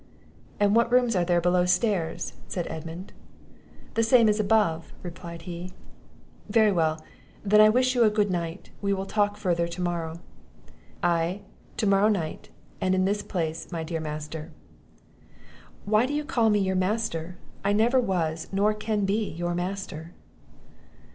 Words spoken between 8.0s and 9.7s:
a good night, we will talk further